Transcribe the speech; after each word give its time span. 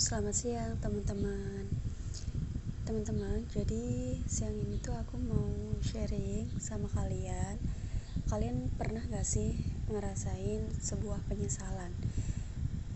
Selamat 0.00 0.32
siang 0.32 0.80
teman-teman. 0.80 1.68
Teman-teman, 2.88 3.44
jadi 3.52 4.16
siang 4.24 4.56
ini 4.56 4.80
tuh 4.80 4.96
aku 4.96 5.20
mau 5.20 5.52
sharing 5.84 6.48
sama 6.56 6.88
kalian. 6.96 7.60
Kalian 8.24 8.72
pernah 8.80 9.04
gak 9.12 9.28
sih 9.28 9.52
ngerasain 9.92 10.64
sebuah 10.80 11.20
penyesalan? 11.28 11.92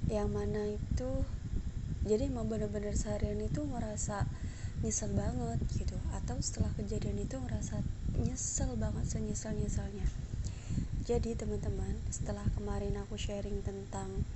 Yang 0.08 0.28
mana 0.32 0.62
itu 0.72 1.10
jadi 2.08 2.32
mau 2.32 2.48
bener-bener 2.48 2.96
seharian 2.96 3.44
itu 3.44 3.60
ngerasa 3.60 4.24
nyesel 4.80 5.12
banget 5.12 5.60
gitu 5.76 6.00
atau 6.16 6.40
setelah 6.40 6.72
kejadian 6.80 7.20
itu 7.20 7.36
ngerasa 7.36 7.84
nyesel 8.16 8.72
banget 8.80 9.04
senyesel-nyeselnya 9.04 10.04
jadi 11.06 11.38
teman-teman 11.38 11.96
setelah 12.10 12.42
kemarin 12.58 12.98
aku 12.98 13.14
sharing 13.14 13.62
tentang 13.62 14.26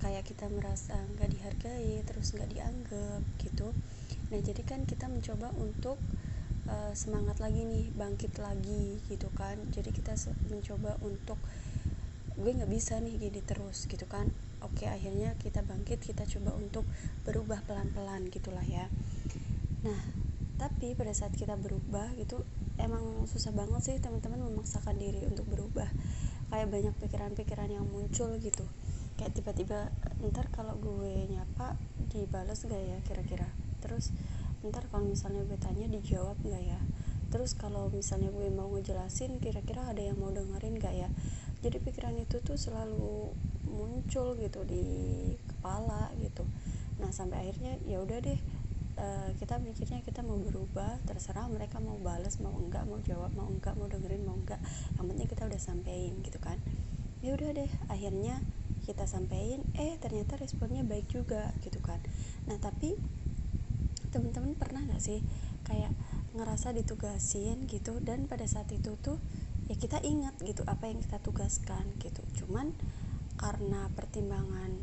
kayak 0.00 0.24
kita 0.24 0.48
merasa 0.48 0.96
nggak 1.16 1.28
dihargai 1.28 2.00
terus 2.08 2.32
nggak 2.32 2.50
dianggap 2.50 3.22
gitu. 3.44 3.68
Nah 4.32 4.40
jadi 4.40 4.62
kan 4.64 4.88
kita 4.88 5.06
mencoba 5.12 5.52
untuk 5.60 6.00
uh, 6.66 6.92
semangat 6.96 7.38
lagi 7.38 7.68
nih 7.68 7.92
bangkit 7.92 8.40
lagi 8.40 8.98
gitu 9.12 9.28
kan. 9.36 9.60
Jadi 9.70 9.92
kita 9.92 10.16
mencoba 10.48 10.96
untuk 11.04 11.36
gue 12.40 12.50
nggak 12.56 12.72
bisa 12.72 12.96
nih 12.98 13.20
gini 13.20 13.44
terus 13.44 13.84
gitu 13.86 14.08
kan. 14.08 14.32
Oke 14.64 14.88
akhirnya 14.88 15.36
kita 15.36 15.60
bangkit 15.60 16.00
kita 16.00 16.24
coba 16.24 16.56
untuk 16.56 16.88
berubah 17.28 17.60
pelan-pelan 17.68 18.32
gitulah 18.32 18.64
ya. 18.64 18.88
Nah 19.84 20.00
tapi 20.56 20.92
pada 20.96 21.12
saat 21.12 21.32
kita 21.36 21.56
berubah 21.56 22.12
gitu 22.20 22.44
emang 22.76 23.24
susah 23.28 23.52
banget 23.52 23.80
sih 23.84 23.96
teman-teman 24.00 24.48
memaksakan 24.48 24.96
diri 24.96 25.20
untuk 25.28 25.44
berubah. 25.44 25.88
Kayak 26.48 26.72
banyak 26.72 26.94
pikiran-pikiran 27.04 27.68
yang 27.68 27.84
muncul 27.84 28.32
gitu 28.40 28.64
kayak 29.20 29.36
tiba-tiba 29.36 29.92
ntar 30.32 30.48
kalau 30.48 30.80
gue 30.80 31.28
nyapa 31.28 31.76
dibalas 32.08 32.64
gak 32.64 32.80
ya 32.80 32.96
kira-kira? 33.04 33.44
Terus 33.84 34.16
ntar 34.64 34.88
kalau 34.88 35.04
misalnya 35.04 35.44
gue 35.44 35.60
tanya 35.60 35.84
dijawab 35.92 36.40
gak 36.40 36.64
ya? 36.64 36.80
Terus 37.28 37.52
kalau 37.52 37.92
misalnya 37.92 38.32
gue 38.32 38.48
mau 38.48 38.72
ngejelasin 38.72 39.36
kira-kira 39.44 39.84
ada 39.92 40.00
yang 40.00 40.16
mau 40.16 40.32
dengerin 40.32 40.80
gak 40.80 40.96
ya? 40.96 41.12
Jadi 41.60 41.76
pikiran 41.84 42.16
itu 42.16 42.40
tuh 42.40 42.56
selalu 42.56 43.36
muncul 43.68 44.40
gitu 44.40 44.64
di 44.64 44.88
kepala 45.44 46.08
gitu. 46.24 46.48
Nah 46.96 47.12
sampai 47.12 47.44
akhirnya 47.44 47.76
ya 47.84 48.00
udah 48.00 48.24
deh 48.24 48.40
uh, 48.96 49.30
kita 49.36 49.60
mikirnya 49.60 50.00
kita 50.00 50.24
mau 50.24 50.40
berubah 50.40 50.96
terserah 51.04 51.44
mereka 51.52 51.76
mau 51.76 52.00
balas 52.00 52.40
mau 52.40 52.56
enggak 52.56 52.88
mau 52.88 52.96
jawab 53.04 53.36
mau 53.36 53.52
enggak 53.52 53.76
mau 53.76 53.84
dengerin 53.84 54.24
mau 54.24 54.40
enggak. 54.40 54.64
Yang 54.96 55.06
penting 55.12 55.28
kita 55.28 55.42
udah 55.44 55.60
sampein 55.60 56.16
gitu 56.24 56.40
kan. 56.40 56.56
Ya 57.20 57.36
udah 57.36 57.52
deh 57.52 57.70
akhirnya 57.92 58.40
kita 58.84 59.04
sampaikan 59.04 59.62
eh 59.76 59.96
ternyata 60.00 60.36
responnya 60.40 60.82
baik 60.82 61.08
juga 61.10 61.52
gitu 61.64 61.80
kan. 61.80 62.00
Nah 62.48 62.56
tapi 62.58 62.96
teman-teman 64.10 64.58
pernah 64.58 64.82
nggak 64.82 65.02
sih 65.02 65.22
kayak 65.64 65.94
ngerasa 66.34 66.74
ditugasin 66.74 67.66
gitu 67.66 67.98
dan 68.02 68.26
pada 68.26 68.46
saat 68.46 68.70
itu 68.70 68.94
tuh 68.98 69.18
ya 69.70 69.78
kita 69.78 70.02
ingat 70.02 70.34
gitu 70.42 70.66
apa 70.66 70.90
yang 70.90 70.98
kita 70.98 71.22
tugaskan 71.22 71.94
gitu. 72.02 72.22
Cuman 72.42 72.74
karena 73.38 73.88
pertimbangan 73.94 74.74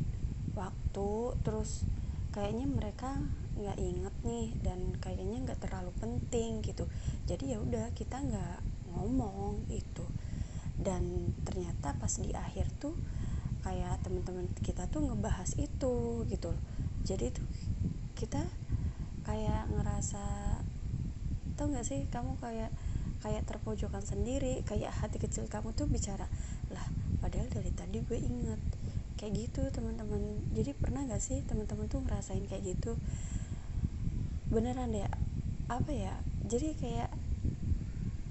waktu 0.56 1.36
terus 1.44 1.84
kayaknya 2.32 2.66
mereka 2.66 3.20
nggak 3.58 3.78
inget 3.78 4.14
nih 4.22 4.48
dan 4.62 4.80
kayaknya 5.02 5.44
nggak 5.44 5.60
terlalu 5.60 5.92
penting 6.00 6.64
gitu. 6.64 6.88
Jadi 7.28 7.52
ya 7.52 7.58
udah 7.60 7.92
kita 7.92 8.22
nggak 8.22 8.58
ngomong 8.96 9.68
itu. 9.68 10.06
Dan 10.78 11.34
ternyata 11.42 11.98
pas 11.98 12.12
di 12.22 12.30
akhir 12.32 12.70
tuh 12.78 12.94
kayak 13.62 14.00
teman-teman 14.06 14.46
kita 14.62 14.86
tuh 14.90 15.04
ngebahas 15.06 15.50
itu 15.58 16.24
gitu. 16.30 16.50
Jadi 17.02 17.34
tuh 17.34 17.46
kita 18.18 18.42
kayak 19.26 19.70
ngerasa 19.70 20.24
tau 21.58 21.66
gak 21.70 21.86
sih 21.86 22.06
kamu 22.08 22.38
kayak 22.38 22.70
kayak 23.18 23.42
terpojokan 23.50 24.02
sendiri 24.02 24.62
kayak 24.62 24.94
hati 24.94 25.18
kecil 25.18 25.50
kamu 25.50 25.74
tuh 25.74 25.90
bicara 25.90 26.30
lah 26.70 26.86
padahal 27.18 27.50
dari 27.50 27.74
tadi 27.74 27.98
gue 27.98 28.14
inget 28.14 28.62
kayak 29.18 29.34
gitu 29.34 29.66
teman-teman. 29.74 30.46
Jadi 30.54 30.70
pernah 30.78 31.02
gak 31.06 31.22
sih 31.22 31.42
teman-teman 31.42 31.90
tuh 31.90 32.02
ngerasain 32.06 32.46
kayak 32.46 32.62
gitu? 32.78 32.94
Beneran 34.48 34.94
deh 34.94 35.04
apa 35.68 35.90
ya? 35.90 36.14
Jadi 36.46 36.78
kayak 36.78 37.10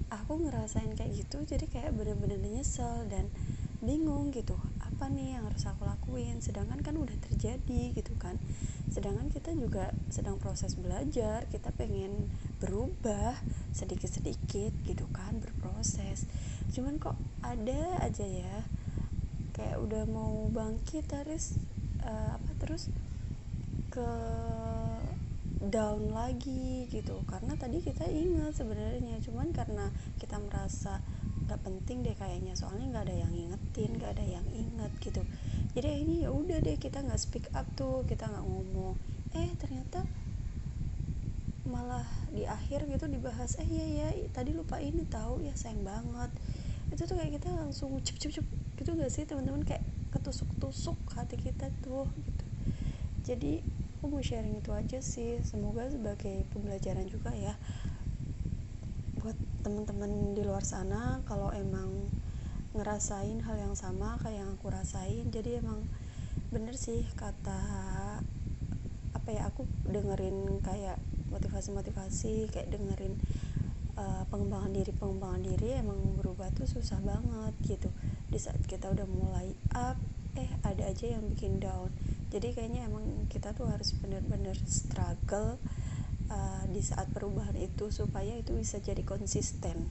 aku 0.08 0.40
ngerasain 0.40 0.92
kayak 0.96 1.12
gitu 1.12 1.44
jadi 1.44 1.64
kayak 1.68 1.92
bener-bener 1.92 2.40
nyesel 2.40 3.04
dan 3.12 3.28
bingung 3.84 4.32
gitu 4.32 4.56
apa 4.98 5.14
nih 5.14 5.38
yang 5.38 5.46
harus 5.46 5.62
aku 5.62 5.86
lakuin? 5.86 6.42
Sedangkan 6.42 6.82
kan 6.82 6.98
udah 6.98 7.14
terjadi 7.30 7.94
gitu 7.94 8.18
kan. 8.18 8.34
Sedangkan 8.90 9.30
kita 9.30 9.54
juga 9.54 9.94
sedang 10.10 10.42
proses 10.42 10.74
belajar 10.74 11.46
kita 11.54 11.70
pengen 11.78 12.26
berubah 12.58 13.38
sedikit-sedikit 13.70 14.74
gitu 14.82 15.06
kan 15.14 15.38
berproses. 15.38 16.26
Cuman 16.74 16.98
kok 16.98 17.14
ada 17.46 18.02
aja 18.02 18.26
ya 18.26 18.66
kayak 19.54 19.78
udah 19.78 20.02
mau 20.10 20.50
bangkit 20.50 21.06
terus 21.06 21.62
uh, 22.02 22.34
apa 22.34 22.50
terus 22.58 22.90
ke 23.94 24.10
down 25.58 26.14
lagi 26.14 26.86
gitu. 26.88 27.22
Karena 27.26 27.58
tadi 27.58 27.82
kita 27.82 28.06
ingat 28.06 28.54
sebenarnya 28.54 29.18
cuman 29.22 29.50
karena 29.50 29.90
kita 30.22 30.38
merasa 30.38 31.02
nggak 31.46 31.60
penting 31.66 32.06
deh 32.06 32.14
kayaknya. 32.14 32.54
Soalnya 32.54 32.86
nggak 32.94 33.04
ada 33.10 33.16
yang 33.26 33.32
ingetin 33.34 33.90
nggak 33.98 34.12
ada 34.18 34.24
yang 34.24 34.46
inget 34.54 34.92
gitu. 35.02 35.22
Jadi 35.74 35.88
ini 36.06 36.14
ya 36.24 36.30
udah 36.30 36.58
deh 36.62 36.78
kita 36.78 37.02
nggak 37.02 37.20
speak 37.20 37.46
up 37.54 37.66
tuh 37.74 38.06
kita 38.06 38.30
nggak 38.30 38.44
ngomong. 38.46 38.94
Eh 39.34 39.50
ternyata 39.58 40.06
malah 41.68 42.06
di 42.32 42.48
akhir 42.48 42.88
gitu 42.88 43.04
dibahas 43.12 43.60
eh 43.60 43.68
iya 43.68 43.86
ya 43.92 44.08
tadi 44.32 44.56
lupa 44.56 44.80
ini 44.80 45.04
tahu 45.04 45.44
ya 45.44 45.52
sayang 45.58 45.84
banget. 45.84 46.30
Itu 46.88 47.04
tuh 47.04 47.20
kayak 47.20 47.36
kita 47.42 47.52
langsung 47.52 47.92
cep 48.00 48.16
cep 48.16 48.32
cep 48.40 48.46
gitu 48.80 48.96
gak 48.96 49.12
sih 49.12 49.28
teman-teman? 49.28 49.66
Kayak 49.66 49.84
ketusuk 50.08 50.48
tusuk 50.56 50.96
hati 51.12 51.36
kita 51.36 51.68
tuh 51.84 52.08
gitu. 52.24 52.44
Jadi 53.28 53.60
aku 53.98 54.14
mau 54.14 54.22
sharing 54.22 54.62
itu 54.62 54.70
aja 54.70 55.02
sih. 55.02 55.42
Semoga 55.42 55.90
sebagai 55.90 56.46
pembelajaran 56.54 57.10
juga 57.10 57.34
ya 57.34 57.58
buat 59.18 59.34
teman-teman 59.66 60.38
di 60.38 60.46
luar 60.46 60.62
sana 60.62 61.18
kalau 61.26 61.50
emang 61.50 61.90
ngerasain 62.78 63.42
hal 63.42 63.58
yang 63.58 63.74
sama 63.74 64.14
kayak 64.22 64.46
yang 64.46 64.54
aku 64.54 64.70
rasain. 64.70 65.26
Jadi 65.34 65.58
emang 65.58 65.82
bener 66.54 66.78
sih 66.78 67.02
kata 67.18 67.58
apa 69.18 69.28
ya 69.34 69.50
aku 69.50 69.66
dengerin 69.90 70.62
kayak 70.62 71.02
motivasi-motivasi 71.34 72.54
kayak 72.54 72.70
dengerin 72.70 73.18
uh, 73.98 74.22
pengembangan 74.30 74.78
diri 74.78 74.94
pengembangan 74.94 75.42
diri 75.42 75.74
emang 75.74 75.98
berubah 76.22 76.54
tuh 76.54 76.70
susah 76.70 77.02
banget 77.02 77.50
gitu. 77.66 77.90
Di 78.30 78.38
saat 78.38 78.62
kita 78.62 78.94
udah 78.94 79.10
mulai 79.10 79.50
up 79.74 79.98
eh 80.38 80.46
ada 80.62 80.86
aja 80.86 81.18
yang 81.18 81.26
bikin 81.34 81.58
down 81.58 81.90
jadi 82.28 82.52
kayaknya 82.52 82.84
emang 82.84 83.24
kita 83.32 83.56
tuh 83.56 83.72
harus 83.72 83.96
bener-bener 83.96 84.56
struggle 84.68 85.56
uh, 86.28 86.64
di 86.68 86.84
saat 86.84 87.08
perubahan 87.08 87.56
itu 87.56 87.88
supaya 87.88 88.36
itu 88.36 88.52
bisa 88.52 88.80
jadi 88.84 89.00
konsisten. 89.00 89.88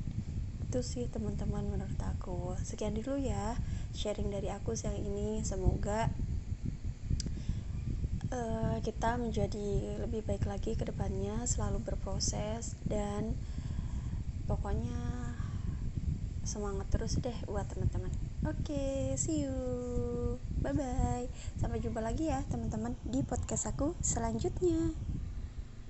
Itu 0.70 0.86
sih 0.86 1.10
teman-teman 1.10 1.66
menurut 1.66 1.98
aku. 1.98 2.54
Sekian 2.62 2.94
dulu 2.94 3.18
ya 3.18 3.58
sharing 3.98 4.30
dari 4.30 4.54
aku 4.54 4.78
siang 4.78 4.98
ini. 5.02 5.42
Semoga 5.42 6.14
uh, 8.30 8.78
kita 8.86 9.18
menjadi 9.18 9.98
lebih 10.06 10.22
baik 10.22 10.46
lagi 10.46 10.78
ke 10.78 10.86
depannya 10.86 11.42
selalu 11.50 11.82
berproses 11.82 12.78
dan 12.86 13.34
pokoknya 14.46 15.34
semangat 16.46 16.88
terus 16.94 17.18
deh 17.18 17.36
buat 17.50 17.66
teman-teman. 17.66 18.14
Oke 18.46 18.62
okay, 18.72 19.02
see 19.18 19.44
you 19.44 20.47
bye 20.62 20.74
bye 20.74 21.26
sampai 21.62 21.78
jumpa 21.82 22.02
lagi 22.02 22.30
ya 22.30 22.42
teman-teman 22.50 22.98
di 23.06 23.22
podcast 23.22 23.70
aku 23.70 23.94
selanjutnya 24.02 24.94